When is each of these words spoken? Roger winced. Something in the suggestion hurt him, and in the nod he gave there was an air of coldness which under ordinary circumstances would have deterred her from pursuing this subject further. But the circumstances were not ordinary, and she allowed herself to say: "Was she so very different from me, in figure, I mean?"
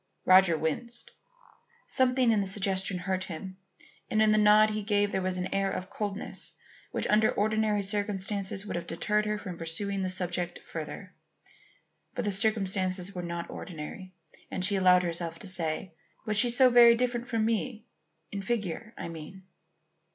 Roger 0.25 0.57
winced. 0.57 1.11
Something 1.85 2.31
in 2.31 2.39
the 2.39 2.47
suggestion 2.47 2.97
hurt 2.97 3.25
him, 3.25 3.57
and 4.09 4.19
in 4.19 4.31
the 4.31 4.37
nod 4.39 4.71
he 4.71 4.81
gave 4.81 5.11
there 5.11 5.21
was 5.21 5.37
an 5.37 5.53
air 5.53 5.69
of 5.69 5.91
coldness 5.91 6.53
which 6.89 7.05
under 7.05 7.29
ordinary 7.31 7.83
circumstances 7.83 8.65
would 8.65 8.75
have 8.75 8.87
deterred 8.87 9.27
her 9.27 9.37
from 9.37 9.59
pursuing 9.59 10.01
this 10.01 10.15
subject 10.15 10.57
further. 10.65 11.13
But 12.15 12.25
the 12.25 12.31
circumstances 12.31 13.13
were 13.13 13.21
not 13.21 13.51
ordinary, 13.51 14.15
and 14.49 14.65
she 14.65 14.75
allowed 14.75 15.03
herself 15.03 15.37
to 15.37 15.47
say: 15.47 15.93
"Was 16.25 16.35
she 16.35 16.49
so 16.49 16.71
very 16.71 16.95
different 16.95 17.27
from 17.27 17.45
me, 17.45 17.85
in 18.31 18.41
figure, 18.41 18.95
I 18.97 19.07
mean?" 19.07 19.43